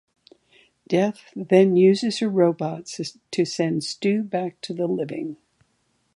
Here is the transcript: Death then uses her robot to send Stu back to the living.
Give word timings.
Death 0.87 1.31
then 1.35 1.75
uses 1.75 2.21
her 2.21 2.27
robot 2.27 2.87
to 3.29 3.45
send 3.45 3.83
Stu 3.83 4.23
back 4.23 4.59
to 4.61 4.73
the 4.73 4.87
living. 4.87 5.37